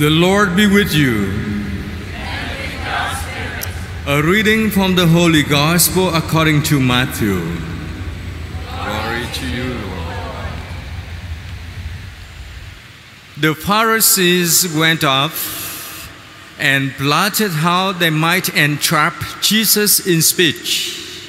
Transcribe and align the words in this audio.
The 0.00 0.08
Lord 0.08 0.56
be 0.56 0.66
with 0.66 0.94
you. 0.94 1.30
A 4.06 4.22
reading 4.22 4.70
from 4.70 4.94
the 4.94 5.06
Holy 5.06 5.42
Gospel 5.42 6.14
according 6.14 6.62
to 6.62 6.80
Matthew. 6.80 7.38
Glory 8.64 9.26
to 9.34 9.46
you, 9.46 9.74
Lord. 9.74 10.46
The 13.36 13.54
Pharisees 13.54 14.74
went 14.74 15.04
off 15.04 16.10
and 16.58 16.92
plotted 16.92 17.50
how 17.50 17.92
they 17.92 18.08
might 18.08 18.48
entrap 18.56 19.22
Jesus 19.42 20.06
in 20.06 20.22
speech. 20.22 21.28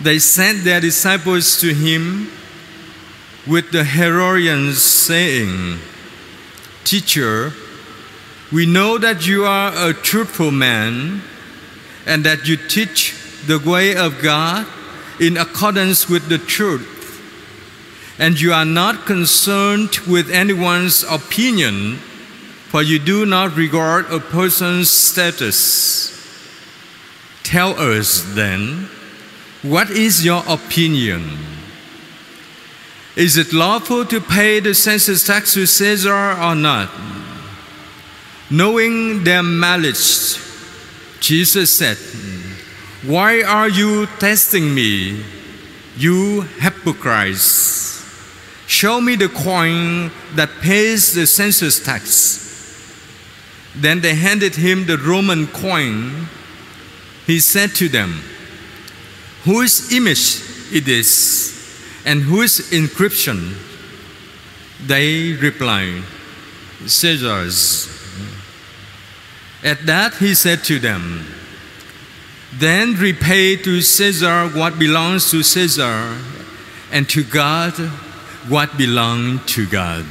They 0.00 0.18
sent 0.18 0.64
their 0.64 0.80
disciples 0.80 1.60
to 1.60 1.74
him 1.74 2.32
with 3.46 3.70
the 3.70 3.84
Herodians 3.84 4.80
saying, 4.80 5.78
Teacher, 6.90 7.52
we 8.50 8.66
know 8.66 8.98
that 8.98 9.24
you 9.24 9.44
are 9.44 9.90
a 9.90 9.94
truthful 9.94 10.50
man 10.50 11.22
and 12.04 12.24
that 12.24 12.48
you 12.48 12.56
teach 12.56 13.14
the 13.46 13.60
way 13.60 13.94
of 13.94 14.20
God 14.20 14.66
in 15.20 15.36
accordance 15.36 16.08
with 16.08 16.28
the 16.28 16.38
truth. 16.38 17.22
And 18.18 18.40
you 18.40 18.52
are 18.52 18.64
not 18.64 19.06
concerned 19.06 19.98
with 20.08 20.32
anyone's 20.32 21.04
opinion, 21.04 21.98
for 22.70 22.82
you 22.82 22.98
do 22.98 23.24
not 23.24 23.54
regard 23.54 24.06
a 24.10 24.18
person's 24.18 24.90
status. 24.90 26.10
Tell 27.44 27.78
us 27.78 28.24
then, 28.34 28.88
what 29.62 29.90
is 29.90 30.24
your 30.24 30.42
opinion? 30.48 31.38
Is 33.20 33.36
it 33.36 33.52
lawful 33.52 34.06
to 34.06 34.18
pay 34.18 34.60
the 34.60 34.74
census 34.74 35.26
tax 35.26 35.52
to 35.52 35.66
Caesar 35.66 36.10
or 36.14 36.54
not? 36.54 36.88
Knowing 38.50 39.24
their 39.24 39.42
malice, 39.42 40.38
Jesus 41.20 41.70
said, 41.70 41.98
Why 43.06 43.42
are 43.42 43.68
you 43.68 44.06
testing 44.18 44.74
me, 44.74 45.22
you 45.98 46.40
hypocrites? 46.60 48.08
Show 48.66 49.02
me 49.02 49.16
the 49.16 49.28
coin 49.28 50.10
that 50.34 50.48
pays 50.62 51.12
the 51.12 51.26
census 51.26 51.78
tax. 51.84 52.96
Then 53.76 54.00
they 54.00 54.14
handed 54.14 54.54
him 54.54 54.86
the 54.86 54.96
Roman 54.96 55.46
coin. 55.46 56.26
He 57.26 57.38
said 57.38 57.74
to 57.74 57.90
them, 57.90 58.22
Whose 59.44 59.92
image 59.92 60.40
it 60.72 60.88
is 60.88 61.59
and 62.04 62.22
whose 62.22 62.72
inscription? 62.72 63.54
They 64.86 65.34
replied, 65.34 66.02
Caesar's. 66.86 67.88
At 69.62 69.84
that 69.86 70.14
he 70.14 70.34
said 70.34 70.64
to 70.64 70.78
them, 70.78 71.26
Then 72.52 72.94
repay 72.94 73.56
to 73.56 73.80
Caesar 73.82 74.48
what 74.48 74.78
belongs 74.78 75.30
to 75.30 75.42
Caesar, 75.42 76.16
and 76.90 77.08
to 77.10 77.22
God 77.22 77.74
what 78.48 78.78
belongs 78.78 79.44
to 79.54 79.66
God. 79.66 80.06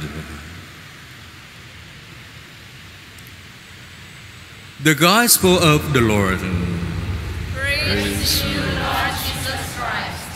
The 4.82 4.94
Gospel 4.94 5.58
of 5.58 5.92
the 5.92 6.00
Lord. 6.00 6.38
Praise, 7.52 8.40
to 8.40 8.48
you, 8.48 8.60
Lord 8.60 9.12
Jesus 9.20 9.76
Christ. 9.76 10.30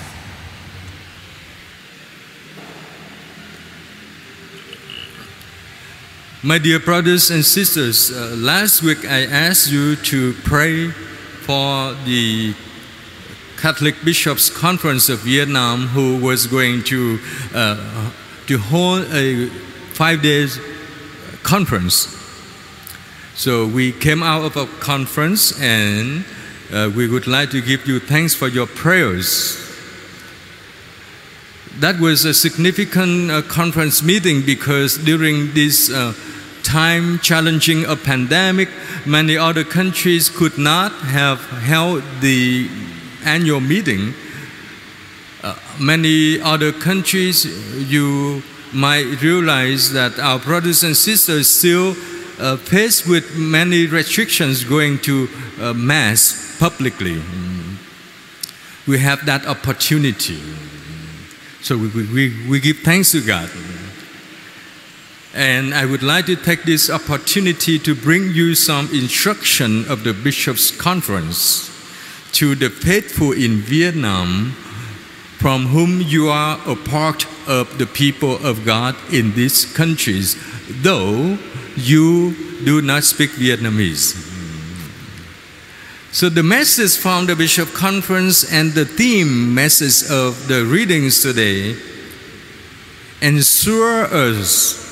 My 6.45 6.59
dear 6.59 6.79
brothers 6.79 7.31
and 7.31 7.43
sisters, 7.43 8.11
uh, 8.11 8.37
last 8.37 8.83
week 8.83 9.07
I 9.07 9.25
asked 9.25 9.73
you 9.73 9.97
to 9.97 10.35
pray 10.45 10.91
for 10.91 11.95
the 12.05 12.55
Catholic 13.57 13.95
Bishops' 14.05 14.51
Conference 14.51 15.09
of 15.09 15.21
Vietnam, 15.21 15.87
who 15.87 16.19
was 16.19 16.47
going 16.47 16.85
to 16.85 17.19
uh, 17.55 18.11
to 18.47 18.59
hold 18.59 19.07
a 19.11 19.47
five 19.95 20.21
days 20.21 20.61
conference. 21.45 22.15
So 23.35 23.67
we 23.67 23.93
came 23.93 24.23
out 24.23 24.45
of 24.45 24.59
a 24.59 24.67
conference, 24.81 25.59
and 25.59 26.27
uh, 26.71 26.91
we 26.95 27.09
would 27.09 27.27
like 27.27 27.53
to 27.53 27.63
give 27.63 27.87
you 27.87 28.01
thanks 28.01 28.35
for 28.35 28.49
your 28.49 28.67
prayers. 28.67 29.57
That 31.79 31.99
was 31.99 32.27
a 32.27 32.35
significant 32.35 33.31
uh, 33.31 33.41
conference 33.41 34.03
meeting 34.03 34.45
because 34.45 34.99
during 34.99 35.55
this 35.55 35.91
uh, 35.91 36.13
time 36.65 37.19
challenging 37.21 37.85
a 37.85 37.95
pandemic, 37.95 38.69
many 39.07 39.37
other 39.37 39.63
countries 39.63 40.29
could 40.29 40.59
not 40.59 40.91
have 40.93 41.41
held 41.41 42.03
the 42.21 42.69
annual 43.25 43.61
meeting. 43.61 44.15
Uh, 45.43 45.55
many 45.79 46.41
other 46.41 46.73
countries, 46.73 47.45
you 47.91 48.43
might 48.73 49.23
realize 49.23 49.93
that 49.93 50.19
our 50.19 50.39
brothers 50.39 50.83
and 50.83 50.97
sisters 50.97 51.49
still 51.49 51.95
uh, 52.41 52.57
with 53.07 53.37
many 53.37 53.87
restrictions 53.87 54.65
going 54.65 54.99
to 54.99 55.29
uh, 55.61 55.73
mass 55.73 56.57
publicly. 56.59 57.23
We 58.87 58.99
have 58.99 59.25
that 59.27 59.47
opportunity. 59.47 60.41
So 61.63 61.79
we, 61.79 61.89
we, 61.89 62.49
we 62.49 62.61
give 62.61 62.79
thanks 62.79 63.13
to 63.13 63.25
God. 63.25 63.49
And 65.35 65.75
I 65.75 65.85
would 65.85 66.05
like 66.05 66.27
to 66.27 66.37
take 66.37 66.63
this 66.63 66.89
opportunity 66.89 67.77
to 67.81 67.95
bring 67.97 68.31
you 68.31 68.55
some 68.55 68.89
instruction 68.95 69.85
of 69.91 70.05
the 70.05 70.13
Bishops' 70.13 70.71
Conference 70.71 71.71
to 72.35 72.55
the 72.55 72.71
faithful 72.71 73.33
in 73.33 73.57
Vietnam 73.57 74.53
from 75.39 75.67
whom 75.67 76.01
you 76.01 76.29
are 76.29 76.61
a 76.67 76.77
part 76.77 77.27
of 77.49 77.79
the 77.79 77.87
people 77.87 78.37
of 78.47 78.65
God 78.65 78.95
in 79.13 79.35
these 79.35 79.65
countries, 79.75 80.37
though 80.69 81.37
you 81.75 82.37
do 82.65 82.81
not 82.81 83.03
speak 83.03 83.31
Vietnamese. 83.31 84.15
So, 86.13 86.29
the 86.29 86.45
message 86.45 86.97
from 86.97 87.27
the 87.27 87.35
Bishop 87.35 87.73
Conference 87.73 88.53
and 88.53 88.71
the 88.71 88.85
theme 88.85 89.53
message 89.53 90.09
of 90.09 90.47
the 90.47 90.65
readings 90.65 91.23
today 91.23 91.77
ensure 93.21 94.05
us 94.05 94.84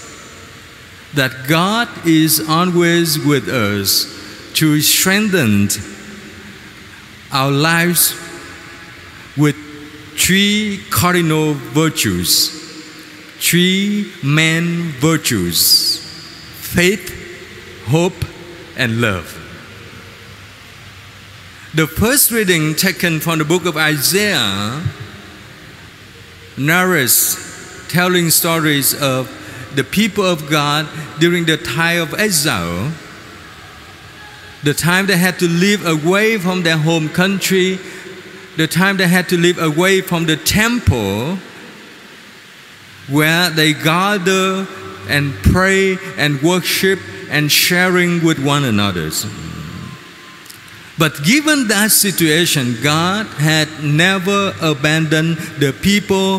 that 1.14 1.46
God 1.48 1.88
is 2.06 2.40
always 2.48 3.18
with 3.18 3.48
us 3.48 4.06
to 4.54 4.80
strengthen 4.80 5.68
our 7.32 7.50
lives 7.50 8.14
with 9.36 9.56
three 10.16 10.80
cardinal 10.90 11.54
virtues, 11.54 12.50
three 13.38 14.12
main 14.22 14.92
virtues 15.00 15.98
faith, 16.72 17.84
hope, 17.86 18.24
and 18.76 19.00
love. 19.00 19.38
The 21.74 21.86
first 21.86 22.30
reading 22.30 22.74
taken 22.74 23.20
from 23.20 23.38
the 23.38 23.44
book 23.44 23.66
of 23.66 23.76
Isaiah 23.76 24.82
narrates 26.56 27.86
telling 27.88 28.30
stories 28.30 28.94
of 29.00 29.28
the 29.74 29.84
people 29.84 30.24
of 30.24 30.48
God 30.50 30.88
during 31.18 31.44
the 31.44 31.56
time 31.56 32.02
of 32.02 32.14
exile, 32.14 32.92
the 34.62 34.74
time 34.74 35.06
they 35.06 35.16
had 35.16 35.38
to 35.38 35.48
live 35.48 35.84
away 35.86 36.38
from 36.38 36.62
their 36.62 36.76
home 36.76 37.08
country, 37.08 37.78
the 38.56 38.66
time 38.66 38.96
they 38.96 39.08
had 39.08 39.28
to 39.30 39.36
live 39.36 39.58
away 39.58 40.00
from 40.00 40.26
the 40.26 40.36
temple 40.36 41.38
where 43.08 43.50
they 43.50 43.72
gather 43.72 44.66
and 45.08 45.32
pray 45.42 45.96
and 46.16 46.40
worship 46.42 47.00
and 47.28 47.50
sharing 47.50 48.24
with 48.24 48.38
one 48.38 48.64
another. 48.64 49.10
But 50.98 51.24
given 51.24 51.68
that 51.68 51.90
situation, 51.90 52.76
God 52.82 53.26
had 53.26 53.68
never 53.82 54.54
abandoned 54.60 55.38
the 55.58 55.72
people 55.72 56.38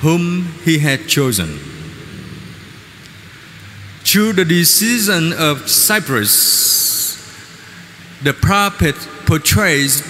whom 0.00 0.48
He 0.64 0.78
had 0.78 1.06
chosen. 1.06 1.73
Through 4.14 4.34
the 4.34 4.44
decision 4.44 5.32
of 5.32 5.68
Cyrus, 5.68 7.16
the 8.22 8.32
prophet 8.32 8.94
portrays 9.26 10.02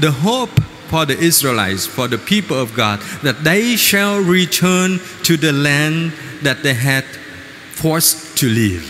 the 0.00 0.10
hope 0.10 0.60
for 0.88 1.06
the 1.06 1.16
Israelites, 1.16 1.86
for 1.86 2.08
the 2.08 2.18
people 2.18 2.58
of 2.58 2.74
God, 2.74 2.98
that 3.22 3.44
they 3.44 3.76
shall 3.76 4.18
return 4.18 4.98
to 5.22 5.36
the 5.36 5.52
land 5.52 6.12
that 6.42 6.64
they 6.64 6.74
had 6.74 7.04
forced 7.04 8.36
to 8.38 8.48
leave. 8.48 8.82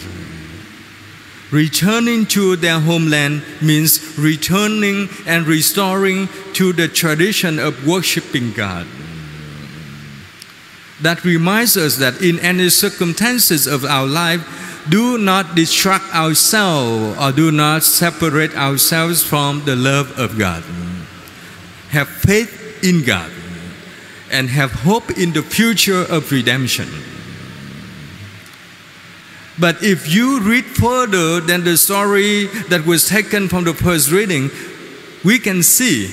Returning 1.52 2.24
to 2.28 2.56
their 2.56 2.80
homeland 2.80 3.42
means 3.60 4.16
returning 4.18 5.10
and 5.26 5.46
restoring 5.46 6.30
to 6.54 6.72
the 6.72 6.88
tradition 6.88 7.58
of 7.58 7.86
worshiping 7.86 8.54
God. 8.54 8.86
That 11.02 11.24
reminds 11.24 11.76
us 11.76 11.96
that 11.96 12.22
in 12.22 12.38
any 12.38 12.70
circumstances 12.70 13.66
of 13.66 13.84
our 13.84 14.06
life, 14.06 14.60
do 14.88 15.18
not 15.18 15.54
distract 15.54 16.14
ourselves 16.14 17.18
or 17.18 17.32
do 17.32 17.52
not 17.52 17.82
separate 17.82 18.54
ourselves 18.56 19.22
from 19.22 19.64
the 19.64 19.76
love 19.76 20.18
of 20.18 20.38
God. 20.38 20.62
Have 21.90 22.08
faith 22.08 22.82
in 22.82 23.04
God 23.04 23.30
and 24.30 24.48
have 24.48 24.72
hope 24.72 25.10
in 25.18 25.32
the 25.32 25.42
future 25.42 26.04
of 26.08 26.32
redemption. 26.32 26.88
But 29.58 29.82
if 29.82 30.12
you 30.12 30.40
read 30.40 30.64
further 30.64 31.40
than 31.40 31.64
the 31.64 31.76
story 31.76 32.46
that 32.68 32.84
was 32.86 33.08
taken 33.08 33.48
from 33.48 33.64
the 33.64 33.74
first 33.74 34.10
reading, 34.10 34.50
we 35.22 35.38
can 35.38 35.62
see 35.62 36.10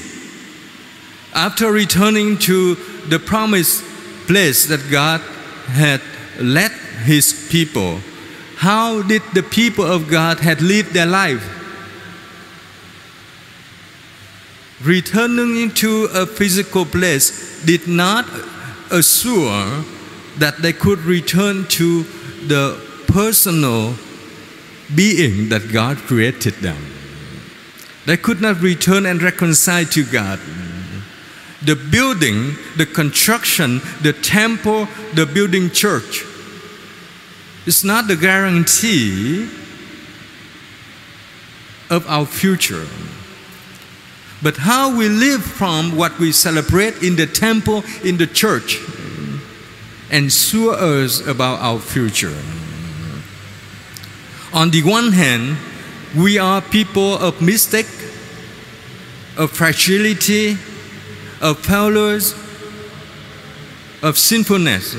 after 1.33 1.71
returning 1.71 2.37
to 2.39 2.75
the 3.07 3.19
promised 3.19 3.83
place 4.27 4.65
that 4.67 4.81
God 4.91 5.21
had 5.67 6.01
led 6.39 6.71
his 7.03 7.47
people, 7.49 7.99
how 8.59 9.01
did 9.01 9.21
the 9.33 9.41
people 9.41 9.85
of 9.85 10.09
God 10.09 10.41
had 10.41 10.61
lived 10.61 10.91
their 10.91 11.05
life? 11.05 11.41
Returning 14.83 15.55
into 15.55 16.09
a 16.13 16.25
physical 16.25 16.83
place 16.83 17.63
did 17.63 17.87
not 17.87 18.25
assure 18.91 19.85
that 20.39 20.57
they 20.57 20.73
could 20.73 20.99
return 20.99 21.67
to 21.69 22.03
the 22.47 22.77
personal 23.07 23.95
being 24.93 25.47
that 25.47 25.71
God 25.71 25.95
created 25.95 26.55
them. 26.55 26.83
They 28.07 28.17
could 28.17 28.41
not 28.41 28.59
return 28.59 29.05
and 29.05 29.23
reconcile 29.23 29.85
to 29.85 30.03
God. 30.03 30.37
The 31.61 31.77
building, 31.77 32.57
the 32.75 32.85
construction, 32.85 33.79
the 34.01 34.11
temple, 34.11 34.89
the 35.13 35.25
building 35.25 35.71
church 35.71 36.25
is 37.69 37.83
not 37.83 38.07
the 38.07 38.15
guarantee 38.15 39.47
of 41.91 42.03
our 42.07 42.25
future. 42.25 42.87
But 44.41 44.57
how 44.57 44.97
we 44.97 45.07
live 45.07 45.43
from 45.43 45.95
what 45.95 46.17
we 46.17 46.31
celebrate 46.31 47.03
in 47.03 47.15
the 47.15 47.27
temple, 47.27 47.83
in 48.03 48.17
the 48.17 48.25
church, 48.25 48.79
ensure 50.09 50.73
us 50.73 51.21
about 51.27 51.59
our 51.59 51.77
future. 51.77 52.35
On 54.51 54.71
the 54.71 54.81
one 54.81 55.11
hand, 55.11 55.55
we 56.17 56.39
are 56.39 56.63
people 56.63 57.19
of 57.19 57.39
mistake, 57.39 57.85
of 59.37 59.51
fragility, 59.51 60.57
of 61.39 61.59
failures, 61.59 62.33
of 64.01 64.17
sinfulness. 64.17 64.95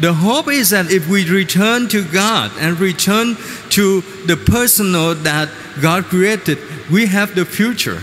The 0.00 0.14
hope 0.14 0.48
is 0.48 0.70
that 0.70 0.90
if 0.90 1.08
we 1.08 1.28
return 1.28 1.88
to 1.88 2.02
God 2.02 2.50
and 2.58 2.80
return 2.80 3.36
to 3.70 4.00
the 4.24 4.36
personal 4.36 5.14
that 5.14 5.50
God 5.82 6.04
created, 6.04 6.58
we 6.90 7.06
have 7.06 7.34
the 7.34 7.44
future. 7.44 8.00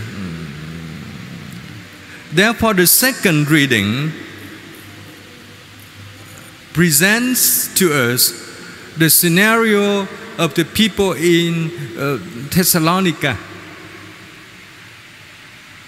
Therefore, 2.32 2.74
the 2.74 2.86
second 2.86 3.50
reading 3.50 4.12
presents 6.72 7.74
to 7.74 7.92
us 7.92 8.30
the 8.96 9.10
scenario 9.10 10.06
of 10.38 10.54
the 10.54 10.64
people 10.64 11.14
in 11.14 11.72
uh, 11.98 12.18
Thessalonica. 12.50 13.36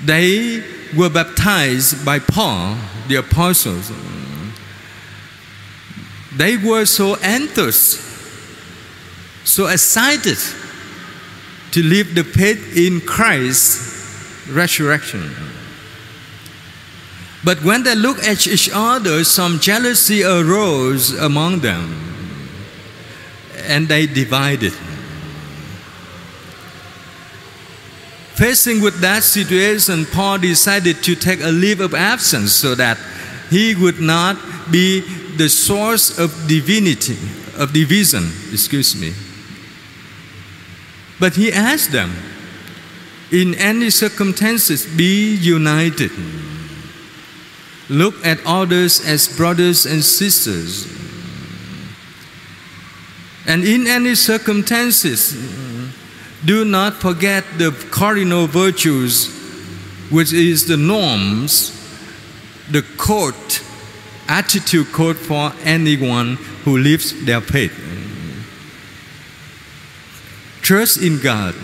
They 0.05 0.65
were 0.97 1.11
baptized 1.11 2.05
by 2.05 2.19
Paul, 2.19 2.77
the 3.07 3.17
apostles. 3.17 3.93
They 6.37 6.57
were 6.57 6.85
so 6.87 7.15
enthused, 7.17 8.01
so 9.45 9.67
excited 9.67 10.39
to 11.73 11.83
live 11.83 12.15
the 12.15 12.25
faith 12.25 12.77
in 12.77 13.01
Christ's 13.01 14.49
resurrection. 14.49 15.31
But 17.43 17.65
when 17.65 17.83
they 17.83 17.95
looked 17.95 18.27
at 18.27 18.47
each 18.47 18.69
other, 18.73 19.25
some 19.25 19.61
jealousy 19.61 20.23
arose 20.25 21.13
among 21.19 21.61
them 21.61 22.11
and 23.65 23.89
they 23.89 24.07
divided. 24.07 24.73
Facing 28.35 28.81
with 28.81 29.01
that 29.01 29.23
situation, 29.23 30.07
Paul 30.07 30.39
decided 30.39 31.03
to 31.03 31.15
take 31.15 31.41
a 31.43 31.51
leave 31.51 31.81
of 31.81 31.95
absence 31.95 32.53
so 32.53 32.75
that 32.75 32.99
he 33.51 33.75
would 33.75 34.01
not 34.01 34.37
be 34.71 35.03
the 35.41 35.49
source 35.49 36.19
of 36.19 36.31
divinity, 36.47 37.17
of 37.57 37.73
division, 37.73 38.25
excuse 38.53 38.95
me. 38.95 39.13
But 41.19 41.35
he 41.35 41.51
asked 41.51 41.93
them, 41.93 42.13
in 43.33 43.55
any 43.55 43.89
circumstances, 43.89 44.85
be 44.85 45.35
united. 45.37 46.11
Look 47.89 48.15
at 48.27 48.39
others 48.45 49.01
as 49.01 49.35
brothers 49.35 49.87
and 49.87 50.05
sisters 50.05 51.01
and 53.47 53.65
in 53.65 53.87
any 53.87 54.15
circumstances, 54.15 55.33
do 56.45 56.65
not 56.65 56.95
forget 56.95 57.45
the 57.59 57.73
cardinal 57.91 58.47
virtues, 58.47 59.27
which 60.11 60.33
is 60.33 60.67
the 60.67 60.77
norms, 60.77 61.73
the 62.71 62.83
code, 62.97 63.35
attitude 64.31 64.87
code 64.93 65.17
for 65.17 65.53
anyone 65.65 66.37
who 66.65 66.79
lives 66.79 67.25
their 67.27 67.41
faith. 67.41 67.75
Trust 70.63 71.03
in 71.03 71.19
God. 71.21 71.55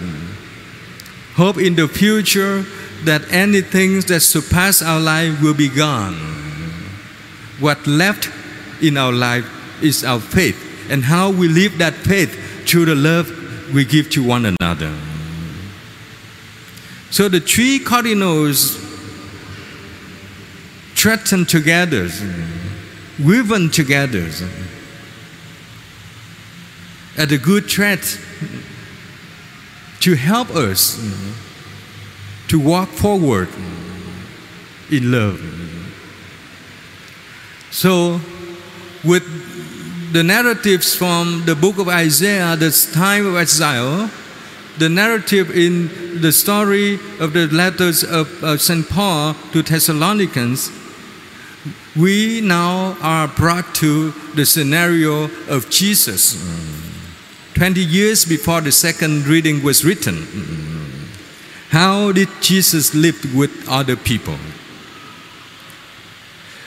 Hope 1.36 1.58
in 1.58 1.76
the 1.76 1.86
future 1.86 2.64
that 3.04 3.22
anything 3.30 4.00
that 4.00 4.20
surpass 4.20 4.82
our 4.82 4.98
life 4.98 5.40
will 5.40 5.54
be 5.54 5.68
gone. 5.68 6.14
What 7.60 7.86
left 7.86 8.30
in 8.82 8.96
our 8.96 9.12
life 9.12 9.46
is 9.80 10.04
our 10.04 10.18
faith 10.18 10.58
and 10.90 11.04
how 11.04 11.30
we 11.30 11.46
live 11.46 11.78
that 11.78 11.94
faith 11.94 12.34
through 12.68 12.86
the 12.86 12.94
love 12.96 13.30
we 13.72 13.84
give 13.84 14.10
to 14.10 14.26
one 14.26 14.44
another. 14.44 14.92
So 17.10 17.28
the 17.28 17.40
three 17.40 17.78
cardinals 17.78 18.85
threaten 20.96 21.44
together, 21.44 22.08
woven 23.22 23.70
together, 23.70 24.28
at 27.16 27.30
a 27.30 27.38
good 27.38 27.66
threat 27.70 28.18
to 30.00 30.14
help 30.14 30.50
us 30.50 30.98
to 32.48 32.58
walk 32.58 32.88
forward 32.88 33.48
in 34.90 35.12
love. 35.12 35.40
So, 37.70 38.20
with 39.04 39.24
the 40.12 40.22
narratives 40.22 40.94
from 40.94 41.42
the 41.44 41.54
book 41.54 41.78
of 41.78 41.88
Isaiah, 41.88 42.56
the 42.56 42.70
time 42.92 43.26
of 43.26 43.36
exile, 43.36 44.10
the 44.78 44.88
narrative 44.88 45.50
in 45.50 46.20
the 46.20 46.32
story 46.32 46.94
of 47.18 47.32
the 47.32 47.48
letters 47.48 48.02
of 48.04 48.42
uh, 48.42 48.56
St. 48.56 48.88
Paul 48.88 49.34
to 49.52 49.62
Thessalonians, 49.62 50.70
we 51.96 52.40
now 52.40 52.96
are 53.00 53.28
brought 53.28 53.74
to 53.76 54.12
the 54.34 54.44
scenario 54.44 55.30
of 55.48 55.68
Jesus. 55.70 56.36
20 57.54 57.80
years 57.80 58.24
before 58.24 58.60
the 58.60 58.72
second 58.72 59.26
reading 59.26 59.62
was 59.62 59.84
written. 59.84 60.26
How 61.70 62.12
did 62.12 62.28
Jesus 62.40 62.94
live 62.94 63.34
with 63.34 63.68
other 63.68 63.96
people? 63.96 64.36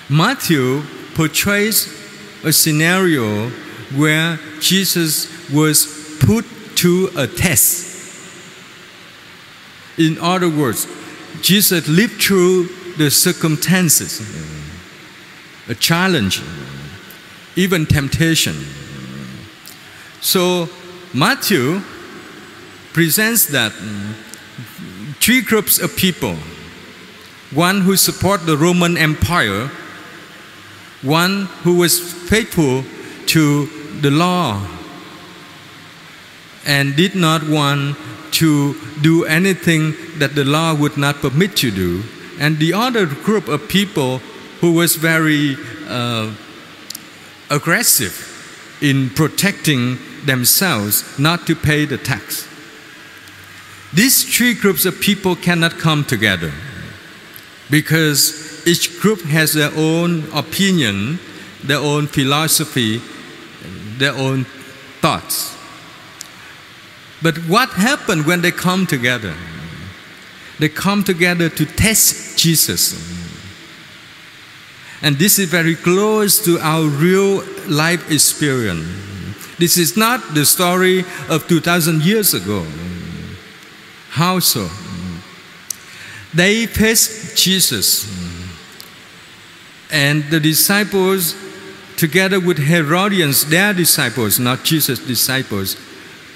Matthew 0.10 0.82
portrays 1.13 1.88
a 2.44 2.51
scenario 2.51 3.50
where 3.96 4.39
Jesus 4.60 5.27
was 5.51 6.18
put 6.20 6.46
to 6.77 7.10
a 7.15 7.27
test. 7.27 7.88
In 9.98 10.18
other 10.20 10.50
words, 10.50 10.88
Jesus 11.41 11.88
lived 11.88 12.22
through 12.22 12.70
the 12.98 13.12
circumstances, 13.12 14.22
a 15.69 15.75
challenge, 15.75 16.41
even 17.55 17.85
temptation. 17.85 18.55
So, 20.19 20.67
Matthew 21.13 21.81
presents 22.91 23.45
that 23.47 23.71
mm, 23.71 24.13
three 25.21 25.41
groups 25.41 25.79
of 25.79 25.95
people 25.95 26.35
one 27.51 27.81
who 27.81 27.95
support 27.95 28.45
the 28.45 28.57
Roman 28.57 28.97
Empire 28.97 29.71
one 31.01 31.45
who 31.63 31.77
was 31.77 31.99
faithful 31.99 32.83
to 33.25 33.65
the 34.01 34.11
law 34.11 34.61
and 36.65 36.95
did 36.95 37.15
not 37.15 37.47
want 37.47 37.97
to 38.31 38.75
do 39.01 39.23
anything 39.25 39.95
that 40.17 40.35
the 40.35 40.43
law 40.43 40.73
would 40.73 40.97
not 40.97 41.15
permit 41.15 41.55
to 41.57 41.71
do, 41.71 42.03
and 42.39 42.57
the 42.59 42.73
other 42.73 43.05
group 43.05 43.47
of 43.47 43.67
people 43.67 44.21
who 44.60 44.74
was 44.74 44.96
very 44.96 45.56
uh, 45.88 46.34
aggressive 47.50 48.25
in 48.82 49.10
protecting 49.10 49.98
themselves 50.25 51.18
not 51.18 51.48
to 51.48 51.56
pay 51.56 51.86
the 51.86 51.98
tax. 51.98 52.48
These 53.94 54.36
three 54.36 54.54
groups 54.54 54.86
of 54.86 55.00
people 55.00 55.36
cannot 55.36 55.80
come 55.80 56.04
together 56.04 56.51
because 57.70 58.68
each 58.68 59.00
group 59.00 59.22
has 59.22 59.54
their 59.54 59.72
own 59.75 60.25
opinion, 60.34 61.20
their 61.63 61.80
own 61.80 62.08
philosophy, 62.08 63.01
their 63.98 64.13
own 64.13 64.46
thoughts. 65.01 65.56
But 67.22 67.38
what 67.50 67.70
happened 67.70 68.25
when 68.25 68.42
they 68.42 68.51
come 68.51 68.86
together? 68.86 69.36
They 70.60 70.70
come 70.70 71.04
together 71.04 71.50
to 71.50 71.66
test 71.66 72.38
Jesus. 72.38 72.94
And 75.01 75.18
this 75.18 75.39
is 75.39 75.50
very 75.50 75.75
close 75.75 76.44
to 76.46 76.60
our 76.60 76.84
real 76.84 77.44
life 77.68 78.12
experience. 78.12 78.88
This 79.58 79.77
is 79.77 79.96
not 79.98 80.34
the 80.34 80.46
story 80.46 81.06
of 81.29 81.48
2,000 81.48 82.01
years 82.03 82.34
ago. 82.34 82.65
How 84.10 84.39
so? 84.39 84.70
They 86.34 86.65
faced 86.65 87.38
Jesus. 87.38 88.08
And 89.91 90.24
the 90.25 90.39
disciples, 90.39 91.36
together 91.98 92.39
with 92.39 92.58
Herodians, 92.58 93.46
their 93.46 93.74
disciples, 93.74 94.39
not 94.39 94.63
Jesus' 94.63 95.00
disciples, 95.00 95.75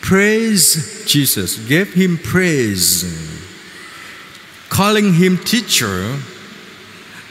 praised 0.01 1.07
Jesus, 1.07 1.57
gave 1.67 1.93
him 1.93 2.17
praise, 2.17 3.05
calling 4.69 5.13
him 5.13 5.37
teacher, 5.37 6.17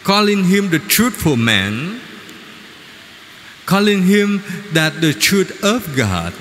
calling 0.04 0.44
him 0.44 0.70
the 0.70 0.78
truthful 0.78 1.36
man, 1.36 2.00
calling 3.66 4.02
him 4.02 4.42
that 4.72 5.00
the 5.00 5.12
truth 5.12 5.62
of 5.64 5.96
God, 5.96 6.34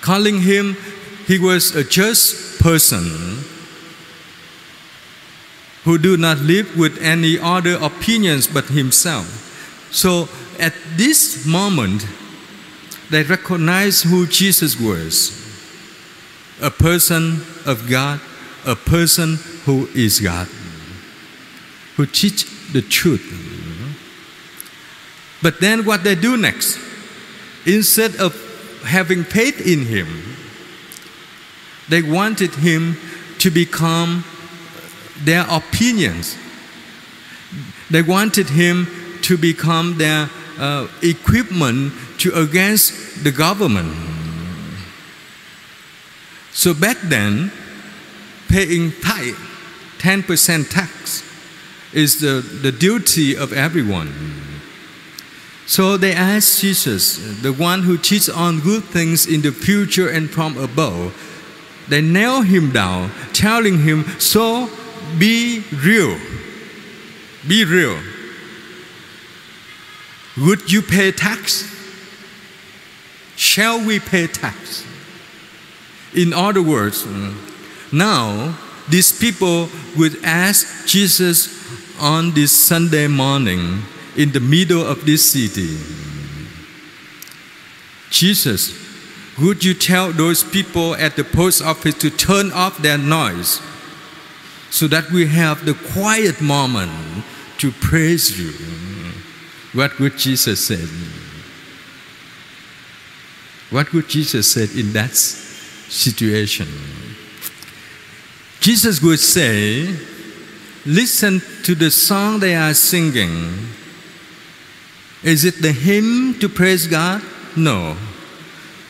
calling 0.00 0.40
him 0.42 0.76
he 1.26 1.38
was 1.38 1.74
a 1.74 1.82
just 1.82 2.60
person 2.60 3.44
who 5.84 5.98
do 5.98 6.16
not 6.16 6.38
live 6.38 6.76
with 6.76 6.98
any 7.00 7.38
other 7.38 7.74
opinions 7.74 8.46
but 8.46 8.64
himself. 8.66 9.26
So 9.92 10.28
at 10.58 10.74
this 10.96 11.46
moment, 11.46 12.06
they 13.10 13.22
recognize 13.22 14.02
who 14.02 14.26
Jesus 14.26 14.78
was 14.80 15.42
a 16.60 16.70
person 16.70 17.42
of 17.66 17.88
God, 17.88 18.20
a 18.64 18.74
person 18.74 19.36
who 19.64 19.88
is 19.94 20.20
God, 20.20 20.48
who 21.96 22.06
teach 22.06 22.44
the 22.72 22.82
truth. 22.82 23.24
But 25.42 25.60
then 25.60 25.84
what 25.84 26.04
they 26.04 26.14
do 26.14 26.36
next? 26.36 26.78
Instead 27.66 28.16
of 28.16 28.34
having 28.84 29.24
faith 29.24 29.66
in 29.66 29.86
Him, 29.86 30.06
they 31.88 32.02
wanted 32.02 32.54
Him 32.54 32.96
to 33.38 33.50
become 33.50 34.24
their 35.24 35.46
opinions. 35.48 36.36
They 37.90 38.02
wanted 38.02 38.48
Him 38.48 38.86
to 39.22 39.36
become 39.36 39.98
their 39.98 40.28
uh, 40.58 40.88
equipment 41.02 41.92
to 42.18 42.32
against 42.34 43.24
the 43.24 43.30
government. 43.30 43.94
So 46.52 46.72
back 46.72 46.96
then, 47.02 47.52
paying 48.48 48.92
tithe, 49.02 49.36
10% 49.98 50.70
tax, 50.70 51.22
is 51.96 52.20
the, 52.20 52.44
the 52.62 52.70
duty 52.70 53.34
of 53.34 53.54
everyone. 53.54 54.12
So 55.66 55.96
they 55.96 56.12
asked 56.12 56.60
Jesus, 56.60 57.40
the 57.40 57.52
one 57.52 57.82
who 57.82 57.96
teaches 57.96 58.28
on 58.28 58.60
good 58.60 58.84
things 58.84 59.26
in 59.26 59.40
the 59.40 59.50
future 59.50 60.08
and 60.08 60.30
from 60.30 60.58
above, 60.58 61.14
they 61.88 62.02
nail 62.02 62.42
him 62.42 62.70
down, 62.70 63.10
telling 63.32 63.80
him, 63.80 64.04
So 64.18 64.68
be 65.18 65.64
real. 65.72 66.18
Be 67.48 67.64
real. 67.64 67.98
Would 70.36 70.70
you 70.70 70.82
pay 70.82 71.12
tax? 71.12 71.64
Shall 73.36 73.84
we 73.84 74.00
pay 74.00 74.26
tax? 74.26 74.84
In 76.14 76.34
other 76.34 76.62
words, 76.62 77.06
now 77.90 78.58
these 78.88 79.18
people 79.18 79.68
would 79.96 80.22
ask 80.22 80.86
Jesus 80.86 81.55
on 82.00 82.32
this 82.32 82.52
Sunday 82.52 83.06
morning 83.06 83.82
in 84.16 84.32
the 84.32 84.40
middle 84.40 84.84
of 84.84 85.04
this 85.04 85.32
city 85.32 85.76
Jesus, 88.10 88.72
would 89.38 89.62
you 89.62 89.74
tell 89.74 90.12
those 90.12 90.42
people 90.42 90.94
at 90.94 91.16
the 91.16 91.24
post 91.24 91.62
office 91.62 91.94
to 91.98 92.08
turn 92.08 92.50
off 92.52 92.78
their 92.78 92.96
noise 92.96 93.60
so 94.70 94.86
that 94.86 95.10
we 95.10 95.26
have 95.26 95.64
the 95.66 95.74
quiet 95.92 96.40
moment 96.40 96.90
to 97.58 97.70
praise 97.72 98.38
you? 98.40 98.52
What 99.72 99.98
would 99.98 100.16
Jesus 100.16 100.66
say? 100.66 100.82
What 103.68 103.92
would 103.92 104.08
Jesus 104.08 104.50
say 104.52 104.68
in 104.80 104.92
that 104.94 105.14
situation? 105.14 106.68
Jesus 108.60 109.02
would 109.02 109.18
say, 109.18 109.94
Listen 110.86 111.42
to 111.64 111.74
the 111.74 111.90
song 111.90 112.38
they 112.38 112.54
are 112.54 112.72
singing. 112.72 113.52
Is 115.24 115.44
it 115.44 115.60
the 115.60 115.72
hymn 115.72 116.38
to 116.38 116.48
praise 116.48 116.86
God? 116.86 117.22
No. 117.56 117.96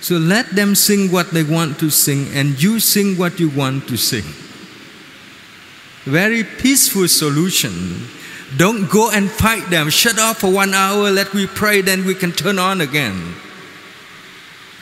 So 0.03 0.17
let 0.17 0.51
them 0.51 0.75
sing 0.75 1.11
what 1.11 1.31
they 1.31 1.43
want 1.43 1.79
to 1.79 1.89
sing, 1.89 2.29
and 2.35 2.63
you 2.63 2.81
sing 2.81 3.17
what 3.17 3.41
you 3.41 3.49
want 3.49 3.89
to 3.89 3.97
sing. 3.97 4.25
Very 6.05 6.45
peaceful 6.45 7.09
solution. 7.09 8.07
Don't 8.59 8.89
go 8.91 9.11
and 9.11 9.31
fight 9.31 9.71
them. 9.71 9.89
Shut 9.89 10.19
off 10.19 10.39
for 10.39 10.53
one 10.53 10.75
hour, 10.75 11.11
let 11.11 11.33
we 11.33 11.47
pray, 11.47 11.81
then 11.81 12.05
we 12.05 12.15
can 12.15 12.31
turn 12.31 12.59
on 12.59 12.83
again. 12.83 13.35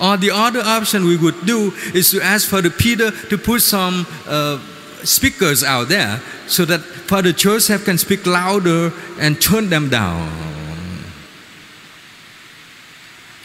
Or 0.00 0.16
the 0.16 0.32
other 0.32 0.60
option 0.60 1.04
we 1.04 1.16
would 1.16 1.46
do 1.46 1.72
is 1.94 2.10
to 2.10 2.20
ask 2.20 2.48
Father 2.48 2.70
Peter 2.70 3.12
to 3.28 3.38
put 3.38 3.62
some 3.62 4.06
uh, 4.26 4.58
speakers 5.04 5.62
out 5.62 5.88
there 5.88 6.20
so 6.46 6.64
that 6.64 6.80
Father 6.80 7.32
Joseph 7.32 7.84
can 7.84 7.98
speak 7.98 8.26
louder 8.26 8.92
and 9.18 9.40
turn 9.40 9.68
them 9.68 9.88
down. 9.88 10.30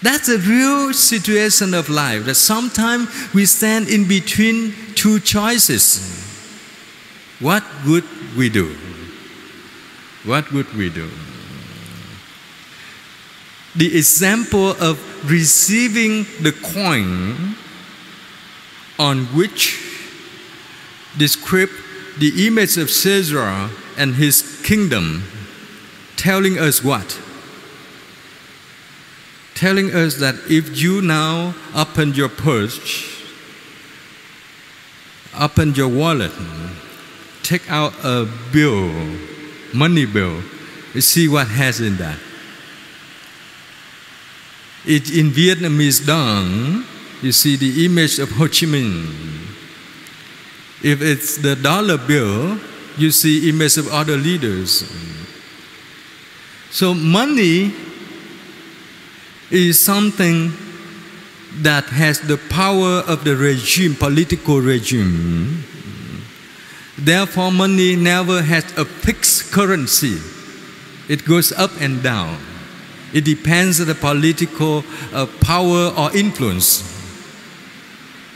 That's 0.02 0.30
a 0.30 0.38
real 0.38 0.94
situation 0.94 1.74
of 1.74 1.90
life 1.90 2.26
that 2.26 2.36
sometimes 2.36 3.10
we 3.34 3.46
stand 3.46 3.90
in 3.90 4.08
between 4.08 4.74
two 4.96 5.20
choices. 5.20 6.16
What 7.40 7.64
would 7.86 8.06
we 8.38 8.50
do? 8.50 8.76
What 10.24 10.52
would 10.52 10.74
we 10.76 10.90
do? 10.90 11.10
The 13.76 13.98
example 13.98 14.72
of 14.72 15.00
receiving 15.30 16.26
the 16.42 16.54
coin 16.74 17.56
on 18.98 19.26
which 19.36 19.89
describe 21.18 21.70
the 22.18 22.48
image 22.48 22.78
of 22.78 22.90
Caesar 22.90 23.70
and 23.98 24.16
his 24.16 24.62
kingdom, 24.64 25.24
telling 26.16 26.58
us 26.58 26.84
what? 26.84 27.20
Telling 29.56 29.94
us 29.94 30.16
that 30.16 30.36
if 30.50 30.82
you 30.82 31.02
now 31.02 31.54
open 31.76 32.14
your 32.14 32.30
purse, 32.30 33.24
open 35.38 35.76
your 35.76 35.90
wallet, 35.90 36.32
take 37.44 37.70
out 37.70 37.94
a 38.04 38.28
bill, 38.54 38.90
money 39.74 40.06
bill, 40.06 40.42
you 40.94 41.02
see 41.02 41.28
what 41.28 41.48
has 41.48 41.82
in 41.82 41.98
that. 41.98 42.20
It, 44.86 45.16
in 45.16 45.30
Vietnamese 45.32 46.06
dong, 46.06 46.86
you 47.22 47.32
see 47.32 47.56
the 47.56 47.86
image 47.86 48.18
of 48.18 48.32
Ho 48.32 48.46
Chi 48.46 48.66
Minh. 48.66 49.49
If 50.82 51.02
it's 51.02 51.38
the 51.38 51.56
dollar 51.56 51.98
bill, 51.98 52.60
you 52.98 53.12
see 53.12 53.50
image 53.50 53.78
of 53.78 53.88
other 53.92 54.16
leaders. 54.16 54.84
So 56.72 56.94
money 56.94 57.74
is 59.52 59.80
something 59.80 60.54
that 61.62 61.86
has 61.86 62.22
the 62.22 62.38
power 62.50 63.04
of 63.08 63.24
the 63.24 63.36
regime, 63.36 63.96
political 63.96 64.62
regime. 64.62 65.64
Therefore, 66.98 67.52
money 67.52 67.96
never 67.96 68.42
has 68.42 68.66
a 68.78 68.86
fixed 68.86 69.52
currency. 69.52 70.18
It 71.08 71.26
goes 71.26 71.52
up 71.52 71.72
and 71.80 72.04
down. 72.04 72.38
It 73.14 73.26
depends 73.26 73.82
on 73.82 73.88
the 73.88 73.96
political 73.96 74.84
uh, 75.12 75.26
power 75.42 75.92
or 75.98 76.16
influence. 76.16 76.84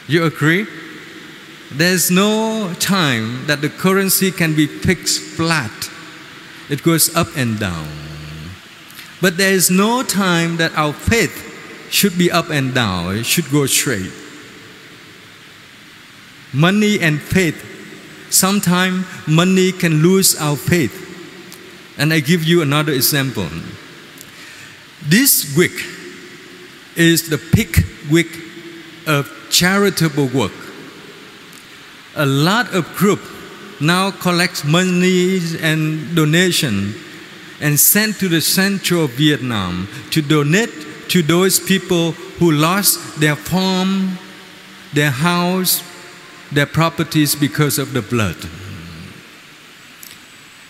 You 0.07 0.23
agree? 0.25 0.65
There's 1.75 2.11
no 2.11 2.73
time 2.79 3.47
that 3.47 3.61
the 3.61 3.69
currency 3.69 4.31
can 4.31 4.55
be 4.55 4.67
fixed 4.67 5.21
flat. 5.21 5.89
It 6.69 6.83
goes 6.83 7.15
up 7.15 7.27
and 7.35 7.59
down. 7.59 7.87
But 9.21 9.37
there 9.37 9.53
is 9.53 9.71
no 9.71 10.03
time 10.03 10.57
that 10.57 10.77
our 10.77 10.93
faith 10.93 11.49
should 11.89 12.17
be 12.17 12.31
up 12.31 12.49
and 12.49 12.73
down, 12.73 13.17
it 13.17 13.25
should 13.25 13.49
go 13.51 13.65
straight. 13.65 14.11
Money 16.51 16.99
and 16.99 17.21
faith. 17.21 17.57
Sometimes 18.29 19.05
money 19.27 19.71
can 19.71 20.01
lose 20.03 20.35
our 20.39 20.55
faith. 20.55 20.99
And 21.97 22.11
I 22.11 22.19
give 22.19 22.43
you 22.43 22.61
another 22.61 22.91
example. 22.91 23.47
This 25.07 25.55
week 25.55 25.85
is 26.95 27.29
the 27.29 27.37
peak 27.37 27.83
week 28.11 28.41
of 29.07 29.31
charitable 29.49 30.27
work. 30.27 30.51
A 32.15 32.25
lot 32.25 32.73
of 32.75 32.85
group 32.95 33.21
now 33.81 34.11
collect 34.11 34.65
money 34.65 35.39
and 35.61 36.15
donation 36.15 36.93
and 37.59 37.79
send 37.79 38.15
to 38.15 38.27
the 38.27 38.39
central 38.39 39.07
Vietnam 39.07 39.87
to 40.11 40.21
donate 40.21 40.69
to 41.09 41.23
those 41.23 41.59
people 41.59 42.11
who 42.37 42.51
lost 42.51 43.19
their 43.19 43.35
farm, 43.35 44.17
their 44.93 45.09
house, 45.09 45.81
their 46.51 46.67
properties 46.67 47.35
because 47.35 47.79
of 47.79 47.93
the 47.93 48.01
blood. 48.01 48.37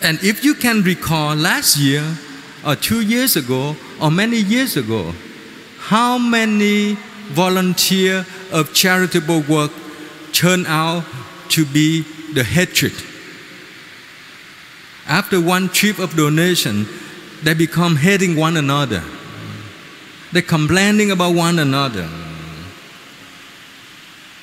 And 0.02 0.24
if 0.24 0.46
you 0.46 0.54
can 0.54 0.82
recall 0.82 1.36
last 1.36 1.78
year 1.78 2.04
or 2.66 2.76
two 2.76 3.02
years 3.02 3.36
ago 3.36 3.76
or 4.02 4.12
many 4.12 4.38
years 4.38 4.78
ago, 4.78 5.14
how 5.80 6.18
many 6.18 6.98
volunteer 7.32 8.26
of 8.52 8.74
charitable 8.74 9.42
work 9.42 9.72
turn 10.32 10.66
out 10.66 11.04
to 11.50 11.66
be 11.66 12.02
the 12.34 12.44
hatred. 12.44 12.94
After 15.06 15.42
one 15.42 15.70
trip 15.70 16.00
of 16.00 16.16
donation, 16.16 16.88
they 17.44 17.54
become 17.54 17.98
hating 17.98 18.36
one 18.36 18.58
another. 18.58 19.04
They're 20.32 20.42
complaining 20.42 21.12
about 21.12 21.36
one 21.36 21.60
another. 21.60 22.10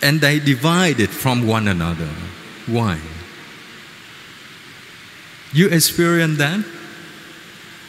And 0.02 0.21
they 0.21 0.38
divided 0.38 1.11
from 1.11 1.47
one 1.47 1.69
another. 1.69 2.09
Why? 2.66 3.00
You 5.52 5.69
experience 5.69 6.38
that? 6.38 6.64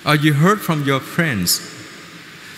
Or 0.06 0.15
you 0.15 0.34
heard 0.34 0.62
from 0.62 0.84
your 0.84 1.00
friends? 1.00 1.62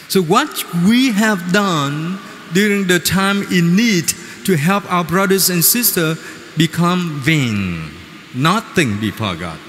So, 0.08 0.22
what 0.22 0.64
we 0.86 1.12
have 1.12 1.52
done 1.52 2.20
during 2.54 2.88
the 2.88 3.00
time 3.00 3.44
in 3.52 3.76
need 3.76 4.08
to 4.46 4.56
help 4.56 4.90
our 4.92 5.04
brothers 5.04 5.50
and 5.50 5.64
sisters 5.64 6.20
become 6.58 7.20
vain, 7.22 7.92
nothing 8.34 9.00
before 9.00 9.36
God. 9.36 9.60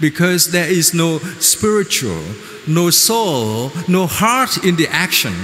Because 0.00 0.52
there 0.52 0.68
is 0.70 0.94
no 0.94 1.18
spiritual, 1.40 2.22
no 2.66 2.90
soul, 2.90 3.72
no 3.88 4.06
heart 4.06 4.64
in 4.64 4.76
the 4.76 4.86
action. 4.88 5.34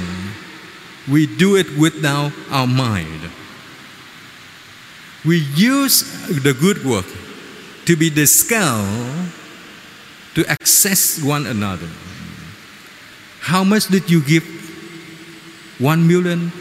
We 1.11 1.27
do 1.27 1.57
it 1.57 1.77
without 1.77 2.33
our 2.51 2.67
mind. 2.67 3.31
We 5.25 5.39
use 5.55 6.03
the 6.29 6.53
good 6.53 6.85
work 6.85 7.07
to 7.87 7.97
be 7.97 8.11
the 8.11 8.27
scale 8.27 8.87
to 10.35 10.47
access 10.47 11.23
one 11.23 11.47
another. 11.47 11.89
How 13.41 13.65
much 13.65 13.89
did 13.89 14.11
you 14.11 14.21
give? 14.23 14.45
One 15.79 16.07
million? 16.07 16.53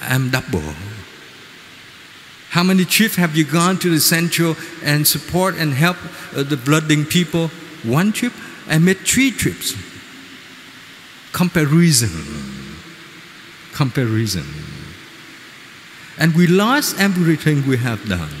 I'm 0.00 0.30
double. 0.30 0.62
How 2.56 2.62
many 2.62 2.86
trips 2.86 3.16
have 3.16 3.36
you 3.36 3.44
gone 3.44 3.76
to 3.80 3.90
the 3.90 4.00
central 4.00 4.56
and 4.82 5.06
support 5.06 5.56
and 5.58 5.74
help 5.74 5.98
uh, 6.34 6.42
the 6.42 6.56
blooding 6.56 7.04
people? 7.04 7.48
One 7.84 8.12
trip? 8.12 8.32
I 8.66 8.78
made 8.78 8.96
three 9.00 9.30
trips. 9.30 9.74
Comparison. 11.34 12.08
Comparison. 13.74 14.46
And 16.16 16.34
we 16.34 16.46
lost 16.46 16.98
everything 16.98 17.66
we 17.68 17.76
have 17.76 18.08
done. 18.08 18.32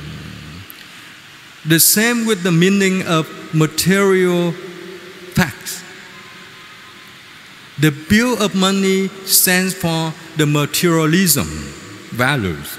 The 1.66 1.78
same 1.78 2.24
with 2.24 2.42
the 2.42 2.52
meaning 2.52 3.06
of 3.06 3.28
material 3.54 4.52
facts. 5.34 5.84
The 7.78 7.90
bill 8.08 8.42
of 8.42 8.54
money 8.54 9.08
stands 9.26 9.74
for 9.74 10.14
the 10.38 10.46
materialism 10.46 11.48
values. 12.16 12.78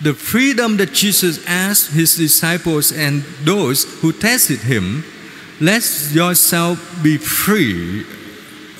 The 0.00 0.14
freedom 0.14 0.76
that 0.76 0.92
Jesus 0.92 1.44
asked 1.46 1.92
his 1.92 2.16
disciples 2.16 2.92
and 2.92 3.22
those 3.42 3.84
who 4.00 4.12
tested 4.12 4.60
him, 4.60 5.04
let 5.60 5.82
yourself 6.12 7.02
be 7.02 7.16
free 7.16 8.06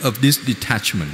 of 0.05 0.21
this 0.23 0.37
detachment. 0.37 1.11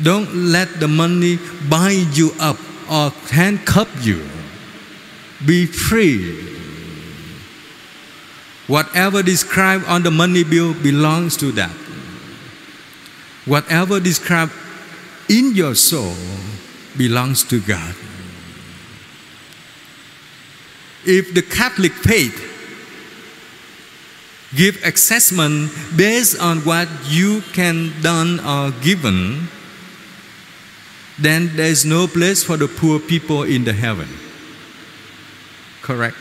Don't 0.00 0.32
let 0.34 0.80
the 0.80 0.88
money 0.88 1.38
bind 1.68 2.16
you 2.16 2.32
up 2.40 2.58
or 2.90 3.10
handcuff 3.30 4.06
you. 4.06 4.24
Be 5.44 5.66
free 5.66 6.50
Whatever 8.70 9.20
described 9.24 9.84
on 9.86 10.04
the 10.04 10.12
money 10.12 10.44
bill 10.44 10.74
belongs 10.74 11.36
to 11.38 11.50
that. 11.58 11.74
Whatever 13.44 13.98
described 13.98 14.52
in 15.28 15.56
your 15.56 15.74
soul 15.74 16.14
belongs 16.96 17.42
to 17.50 17.58
God. 17.58 17.96
If 21.06 21.34
the 21.34 21.42
Catholic 21.42 21.92
faith 21.92 22.46
give 24.54 24.82
assessment 24.84 25.70
based 25.96 26.40
on 26.40 26.58
what 26.58 26.88
you 27.06 27.40
can 27.52 27.92
done 28.02 28.40
or 28.40 28.70
given, 28.82 29.48
then 31.18 31.54
there 31.56 31.66
is 31.70 31.84
no 31.84 32.06
place 32.06 32.42
for 32.42 32.56
the 32.56 32.68
poor 32.68 32.98
people 32.98 33.44
in 33.44 33.64
the 33.64 33.72
heaven. 33.72 34.08
Correct? 35.82 36.16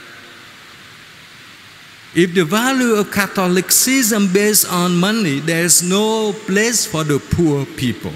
If 2.15 2.34
the 2.34 2.44
value 2.44 2.96
of 2.96 3.12
Catholicism 3.12 4.34
based 4.34 4.72
on 4.72 4.98
money, 4.98 5.39
there 5.39 5.63
is 5.63 5.84
no 5.84 6.34
place 6.34 6.86
for 6.86 7.04
the 7.04 7.20
poor 7.20 7.65
people. 7.65 8.13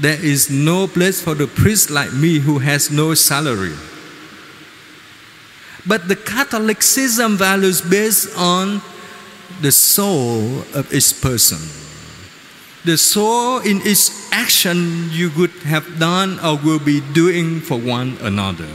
There 0.00 0.22
is 0.22 0.50
no 0.50 0.86
place 0.86 1.22
for 1.22 1.34
the 1.34 1.46
priest 1.46 1.90
like 1.90 2.12
me 2.12 2.38
who 2.38 2.58
has 2.58 2.90
no 2.90 3.14
salary. 3.14 3.74
But 5.86 6.08
the 6.08 6.16
Catholicism 6.16 7.36
values 7.36 7.80
based 7.80 8.36
on 8.36 8.82
the 9.60 9.72
soul 9.72 10.62
of 10.74 10.92
each 10.92 11.20
person. 11.20 11.58
The 12.84 12.96
soul 12.96 13.58
in 13.58 13.82
each 13.86 14.10
action 14.32 15.10
you 15.10 15.30
would 15.36 15.50
have 15.64 15.98
done 15.98 16.40
or 16.40 16.56
will 16.56 16.78
be 16.78 17.00
doing 17.12 17.60
for 17.60 17.78
one 17.78 18.16
another. 18.22 18.68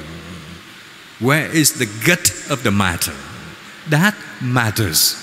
Where 1.20 1.48
is 1.50 1.80
the 1.80 1.88
gut 2.06 2.30
of 2.52 2.64
the 2.64 2.72
matter? 2.72 3.14
That 3.90 4.16
matters. 4.42 5.16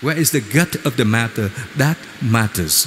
Where 0.00 0.16
is 0.16 0.30
the 0.30 0.40
gut 0.40 0.76
of 0.86 0.96
the 0.96 1.04
matter? 1.04 1.48
That 1.76 1.98
matters. 2.22 2.86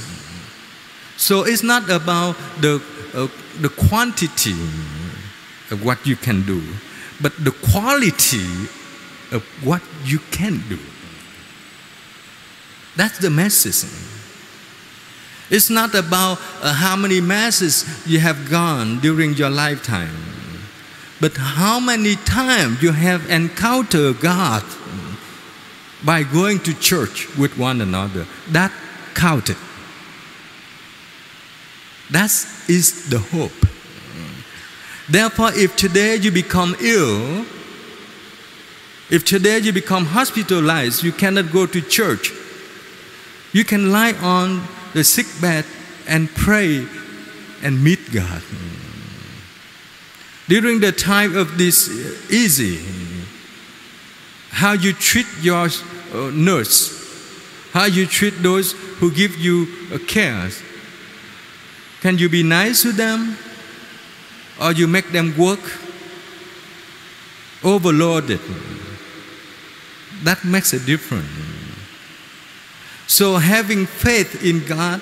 So 1.18 1.44
it's 1.44 1.62
not 1.62 1.90
about 1.90 2.36
the, 2.62 2.82
uh, 3.14 3.28
the 3.60 3.70
quantity 3.70 4.56
of 5.70 5.86
what 5.86 6.08
you 6.08 6.16
can 6.16 6.44
do, 6.46 6.64
but 7.22 7.34
the 7.44 7.52
quality 7.52 8.68
of 9.32 9.44
what 9.64 9.82
you 10.04 10.20
can 10.32 10.64
do. 10.68 10.80
That's 12.96 13.20
the 13.20 13.30
message. 13.30 13.90
It's 15.50 15.70
not 15.70 15.96
about 15.96 16.40
uh, 16.62 16.74
how 16.74 16.96
many 16.96 17.22
masses 17.22 17.86
you 18.08 18.20
have 18.20 18.50
gone 18.50 19.00
during 19.00 19.34
your 19.34 19.50
lifetime 19.50 20.32
but 21.22 21.38
how 21.38 21.80
many 21.80 22.16
times 22.16 22.82
you 22.82 22.92
have 22.92 23.30
encountered 23.30 24.20
God 24.20 24.64
by 26.04 26.24
going 26.24 26.60
to 26.62 26.74
church 26.74 27.28
with 27.38 27.60
one 27.60 27.80
another? 27.80 28.26
That 28.50 28.72
counted. 29.14 29.58
That 32.10 32.32
is 32.68 33.08
the 33.12 33.20
hope. 33.20 33.71
Therefore, 35.12 35.52
if 35.54 35.76
today 35.76 36.16
you 36.16 36.32
become 36.32 36.76
ill, 36.80 37.46
if 39.10 39.26
today 39.26 39.60
you 39.60 39.74
become 39.74 40.06
hospitalized, 40.06 41.04
you 41.04 41.12
cannot 41.12 41.52
go 41.52 41.66
to 41.66 41.82
church. 41.82 42.32
You 43.52 43.66
can 43.66 43.92
lie 43.92 44.14
on 44.14 44.66
the 44.94 45.04
sick 45.04 45.28
bed 45.42 45.66
and 46.08 46.30
pray 46.30 46.88
and 47.62 47.84
meet 47.84 48.00
God 48.14 48.42
during 50.48 50.80
the 50.80 50.92
time 50.92 51.36
of 51.38 51.58
this 51.58 51.88
uh, 51.88 52.34
easy, 52.34 52.80
how 54.50 54.74
you 54.74 54.92
treat 54.92 55.28
your 55.42 55.68
uh, 56.14 56.30
nurse, 56.34 56.92
how 57.72 57.86
you 57.86 58.06
treat 58.06 58.34
those 58.44 58.74
who 59.00 59.12
give 59.12 59.38
you 59.38 59.68
uh, 59.94 59.98
care. 60.08 60.50
Can 62.02 62.18
you 62.18 62.28
be 62.28 62.44
nice 62.44 62.82
to 62.82 62.92
them? 62.92 63.38
Or 64.62 64.72
you 64.72 64.88
make 64.88 65.12
them 65.12 65.36
work 65.38 65.60
overloaded? 67.64 68.40
That 70.24 70.44
makes 70.46 70.72
a 70.74 70.80
difference. 70.80 71.28
So 73.08 73.38
having 73.38 73.88
faith 73.88 74.46
in 74.46 74.64
God 74.66 75.02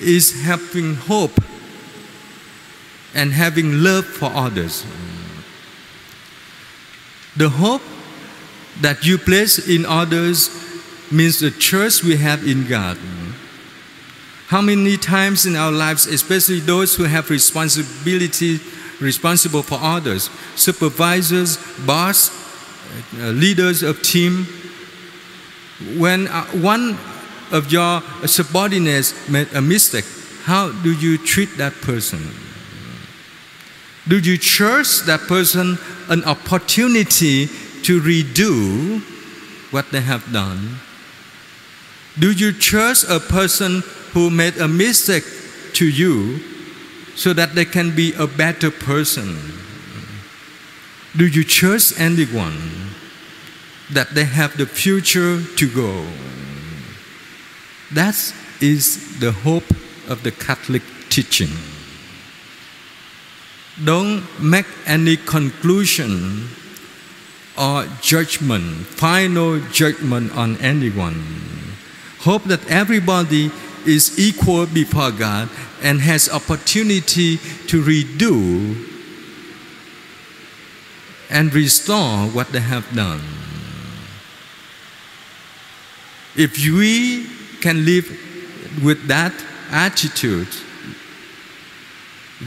is 0.00 0.42
having 0.42 0.94
hope 0.94 1.32
and 3.12 3.32
having 3.32 3.82
love 3.82 4.06
for 4.06 4.30
others. 4.32 4.86
The 7.36 7.48
hope 7.48 7.82
that 8.80 9.04
you 9.04 9.18
place 9.18 9.68
in 9.68 9.84
others 9.84 10.48
means 11.10 11.40
the 11.40 11.50
trust 11.50 12.04
we 12.04 12.16
have 12.16 12.46
in 12.46 12.66
God. 12.66 12.96
How 14.50 14.60
many 14.60 14.96
times 14.96 15.46
in 15.46 15.54
our 15.54 15.70
lives, 15.70 16.08
especially 16.08 16.58
those 16.58 16.96
who 16.96 17.04
have 17.04 17.30
responsibility, 17.30 18.58
responsible 18.98 19.62
for 19.62 19.78
others, 19.80 20.28
supervisors, 20.56 21.56
boss, 21.86 22.34
uh, 23.20 23.28
leaders 23.28 23.84
of 23.84 24.02
team, 24.02 24.46
when 25.96 26.26
uh, 26.26 26.46
one 26.46 26.98
of 27.52 27.70
your 27.70 28.02
subordinates 28.26 29.14
made 29.28 29.46
a 29.54 29.60
mistake, 29.62 30.04
how 30.42 30.72
do 30.82 30.94
you 30.94 31.16
treat 31.16 31.56
that 31.56 31.72
person? 31.74 32.18
Do 34.08 34.18
you 34.18 34.36
trust 34.36 35.06
that 35.06 35.20
person 35.28 35.78
an 36.08 36.24
opportunity 36.24 37.46
to 37.86 38.00
redo 38.00 39.00
what 39.70 39.92
they 39.92 40.00
have 40.00 40.32
done? 40.32 40.80
Do 42.18 42.32
you 42.32 42.50
trust 42.50 43.08
a 43.08 43.20
person 43.20 43.84
who 44.12 44.30
made 44.30 44.56
a 44.58 44.68
mistake 44.68 45.24
to 45.74 45.88
you 45.88 46.40
so 47.14 47.32
that 47.32 47.54
they 47.54 47.64
can 47.64 47.94
be 47.94 48.12
a 48.14 48.26
better 48.26 48.70
person? 48.70 49.36
Do 51.16 51.26
you 51.26 51.44
trust 51.44 52.00
anyone 52.00 52.58
that 53.92 54.14
they 54.14 54.24
have 54.24 54.56
the 54.56 54.66
future 54.66 55.42
to 55.56 55.66
go? 55.68 56.06
That 57.92 58.14
is 58.60 59.18
the 59.18 59.32
hope 59.32 59.68
of 60.08 60.22
the 60.22 60.30
Catholic 60.30 60.82
teaching. 61.08 61.50
Don't 63.82 64.22
make 64.40 64.66
any 64.86 65.16
conclusion 65.16 66.48
or 67.58 67.86
judgment, 68.00 68.86
final 68.86 69.58
judgment 69.72 70.36
on 70.36 70.56
anyone. 70.58 71.22
Hope 72.20 72.44
that 72.44 72.60
everybody 72.70 73.50
is 73.86 74.18
equal 74.18 74.66
before 74.66 75.10
God 75.10 75.48
and 75.82 76.00
has 76.00 76.28
opportunity 76.28 77.36
to 77.68 77.82
redo 77.82 78.86
and 81.30 81.54
restore 81.54 82.26
what 82.28 82.48
they 82.48 82.60
have 82.60 82.92
done. 82.94 83.20
If 86.36 86.58
we 86.58 87.26
can 87.60 87.84
live 87.84 88.08
with 88.82 89.06
that 89.08 89.32
attitude, 89.70 90.48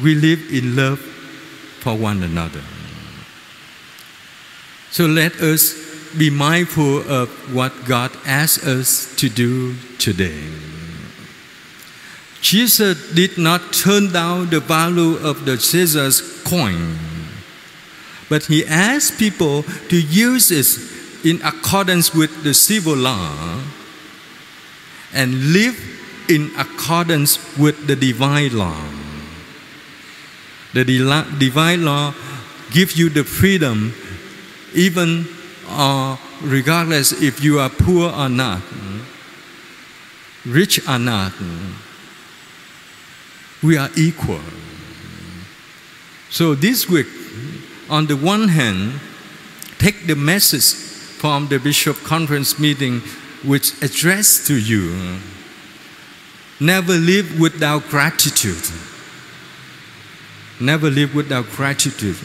we 0.01 0.15
live 0.15 0.41
in 0.51 0.75
love 0.75 0.99
for 1.79 1.95
one 1.95 2.23
another. 2.23 2.61
So 4.91 5.05
let 5.05 5.35
us 5.41 5.73
be 6.17 6.29
mindful 6.29 6.99
of 7.09 7.29
what 7.53 7.73
God 7.85 8.11
asks 8.25 8.65
us 8.65 9.15
to 9.17 9.29
do 9.29 9.75
today. 9.97 10.72
Jesus 12.43 12.99
did 13.15 13.37
not 13.37 13.71
turn 13.71 14.11
down 14.11 14.49
the 14.49 14.59
value 14.59 15.15
of 15.23 15.45
the 15.45 15.57
Caesar's 15.57 16.43
coin, 16.43 16.99
but 18.27 18.43
he 18.43 18.65
asked 18.67 19.17
people 19.17 19.63
to 19.87 19.95
use 19.95 20.51
it 20.51 20.67
in 21.25 21.41
accordance 21.41 22.13
with 22.13 22.43
the 22.43 22.53
civil 22.53 22.97
law 22.97 23.61
and 25.13 25.53
live 25.53 25.79
in 26.27 26.51
accordance 26.59 27.39
with 27.57 27.87
the 27.87 27.95
divine 27.95 28.51
law. 28.57 28.83
The 30.73 30.83
divine 31.39 31.85
law 31.85 32.13
gives 32.71 32.99
you 32.99 33.07
the 33.07 33.23
freedom, 33.23 33.93
even 34.75 35.27
uh, 35.69 36.17
regardless 36.41 37.13
if 37.21 37.41
you 37.41 37.59
are 37.59 37.69
poor 37.69 38.11
or 38.11 38.27
not, 38.27 38.61
rich 40.45 40.85
or 40.89 40.99
not. 40.99 41.31
We 43.63 43.77
are 43.77 43.89
equal. 43.95 44.41
So 46.29 46.53
this 46.53 46.89
week, 46.89 47.07
on 47.89 48.07
the 48.07 48.17
one 48.17 48.49
hand, 48.49 48.99
take 49.77 50.05
the 50.05 50.15
message 50.15 50.73
from 51.19 51.47
the 51.47 51.59
Bishop 51.59 51.95
Conference 52.03 52.59
meeting 52.59 53.01
which 53.43 53.81
addressed 53.81 54.47
to 54.47 54.55
you. 54.55 55.17
Never 56.59 56.93
live 56.93 57.39
without 57.39 57.83
gratitude. 57.89 58.63
Never 60.59 60.89
live 60.89 61.15
without 61.15 61.45
gratitude. 61.51 62.17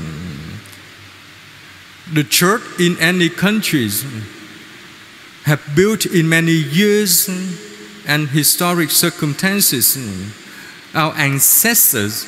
The 2.12 2.24
church 2.24 2.62
in 2.80 2.98
any 2.98 3.28
countries 3.28 4.04
have 5.44 5.62
built 5.74 6.06
in 6.06 6.28
many 6.28 6.52
years 6.52 7.28
and 8.06 8.28
historic 8.28 8.90
circumstances. 8.90 9.96
Our 10.94 11.12
ancestors 11.14 12.26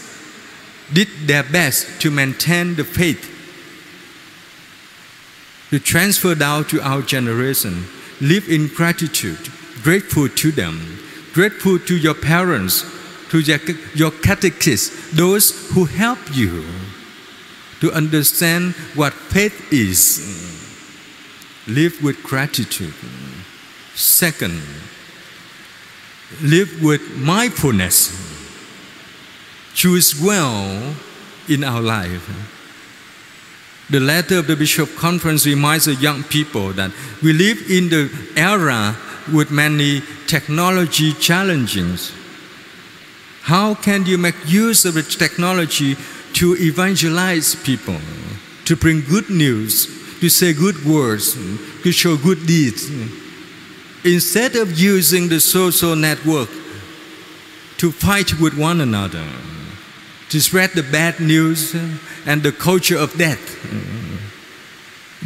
did 0.92 1.08
their 1.26 1.42
best 1.42 2.00
to 2.02 2.10
maintain 2.10 2.74
the 2.74 2.84
faith, 2.84 3.28
to 5.70 5.78
transfer 5.78 6.34
down 6.34 6.64
to 6.66 6.80
our 6.82 7.02
generation. 7.02 7.84
Live 8.20 8.48
in 8.48 8.68
gratitude, 8.68 9.48
grateful 9.82 10.28
to 10.28 10.50
them, 10.50 10.98
grateful 11.32 11.78
to 11.78 11.96
your 11.96 12.14
parents, 12.14 12.84
to 13.30 13.38
your 13.94 14.10
catechists, 14.10 15.12
those 15.12 15.70
who 15.70 15.84
help 15.84 16.18
you 16.32 16.64
to 17.80 17.90
understand 17.92 18.74
what 18.94 19.12
faith 19.12 19.72
is. 19.72 20.20
Live 21.66 22.02
with 22.02 22.22
gratitude. 22.22 22.94
Second, 23.94 24.60
live 26.42 26.82
with 26.82 27.16
mindfulness. 27.16 28.29
Choose 29.74 30.20
well 30.20 30.94
in 31.48 31.64
our 31.64 31.80
life. 31.80 32.28
The 33.90 34.00
letter 34.00 34.38
of 34.38 34.46
the 34.46 34.54
Bishop 34.54 34.94
Conference 34.94 35.46
reminds 35.46 35.86
the 35.86 35.96
young 35.96 36.22
people 36.22 36.72
that 36.74 36.92
we 37.22 37.32
live 37.32 37.70
in 37.70 37.88
the 37.88 38.08
era 38.36 38.96
with 39.32 39.50
many 39.50 40.02
technology 40.28 41.12
challenges. 41.12 42.12
How 43.42 43.74
can 43.74 44.06
you 44.06 44.16
make 44.16 44.36
use 44.46 44.84
of 44.84 44.94
the 44.94 45.02
technology 45.02 45.96
to 46.34 46.54
evangelize 46.58 47.56
people, 47.56 47.98
to 48.66 48.76
bring 48.76 49.00
good 49.00 49.28
news, 49.28 49.86
to 50.20 50.28
say 50.28 50.52
good 50.52 50.84
words, 50.84 51.34
to 51.82 51.90
show 51.90 52.16
good 52.16 52.46
deeds? 52.46 52.88
Instead 54.04 54.54
of 54.54 54.78
using 54.78 55.28
the 55.28 55.40
social 55.40 55.96
network 55.96 56.48
to 57.78 57.90
fight 57.90 58.38
with 58.38 58.56
one 58.56 58.80
another, 58.80 59.26
to 60.30 60.40
spread 60.40 60.70
the 60.70 60.82
bad 60.82 61.20
news 61.20 61.74
and 62.24 62.42
the 62.42 62.52
culture 62.52 62.96
of 62.96 63.16
death, 63.18 63.42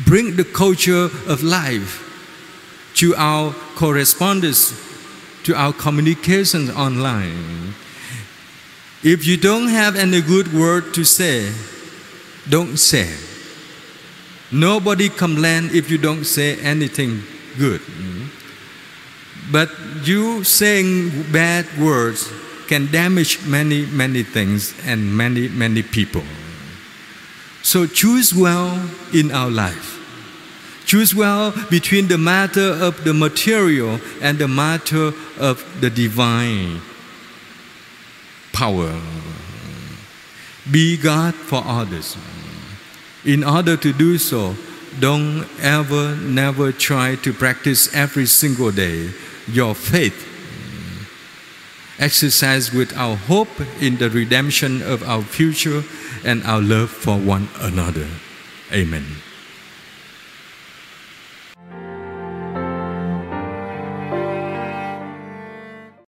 bring 0.07 0.37
the 0.37 0.45
culture 0.45 1.11
of 1.29 1.43
life 1.43 2.01
to 2.95 3.15
our 3.17 3.53
correspondence, 3.77 4.73
to 5.45 5.55
our 5.55 5.73
communications 5.73 6.71
online. 6.71 7.75
If 9.03 9.27
you 9.27 9.37
don't 9.37 9.69
have 9.69 9.97
any 9.97 10.23
good 10.23 10.53
word 10.55 10.95
to 10.95 11.05
say, 11.05 11.53
don't 12.49 12.79
say. 12.79 13.13
Nobody 14.51 15.09
complain 15.11 15.69
if 15.73 15.91
you 15.91 15.99
don't 15.99 16.25
say 16.25 16.57
anything 16.61 17.23
good. 17.59 17.83
But 19.53 19.71
you 20.05 20.45
saying 20.45 21.33
bad 21.33 21.67
words 21.79 22.31
can 22.67 22.91
damage 22.91 23.47
many, 23.47 23.87
many 23.87 24.23
things 24.23 24.75
and 24.85 25.17
many, 25.17 25.49
many 25.49 25.83
people. 25.83 26.23
So 27.63 27.87
choose 27.87 28.35
well 28.35 28.89
in 29.13 29.33
our 29.33 29.51
life. 29.51 30.01
Choose 30.85 31.15
well 31.15 31.55
between 31.71 32.09
the 32.09 32.19
matter 32.19 32.73
of 32.73 33.05
the 33.05 33.15
material 33.15 34.01
and 34.21 34.39
the 34.39 34.49
matter 34.49 35.13
of 35.39 35.65
the 35.81 35.89
divine 35.89 36.81
power. 38.53 39.01
Be 40.71 40.97
God 40.97 41.35
for 41.35 41.63
others. 41.65 42.17
In 43.25 43.43
order 43.43 43.77
to 43.79 43.93
do 43.93 44.19
so, 44.19 44.55
don't 45.01 45.47
ever, 45.61 46.15
never 46.17 46.71
try 46.71 47.17
to 47.17 47.33
practice 47.33 47.93
every 47.95 48.27
single 48.27 48.71
day 48.71 49.11
your 49.49 49.75
faith. 49.75 50.34
Exercise 51.99 52.73
with 52.73 52.97
our 52.97 53.17
hope 53.17 53.61
in 53.81 53.99
the 53.99 54.11
redemption 54.11 54.83
of 54.83 55.03
our 55.03 55.23
future 55.23 55.83
and 56.25 56.43
our 56.45 56.61
love 56.61 56.91
for 56.91 57.17
one 57.19 57.49
another. 57.61 58.09
Amen. 58.73 59.05